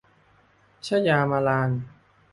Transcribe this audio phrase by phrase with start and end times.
[0.85, 1.69] ชยามาลาน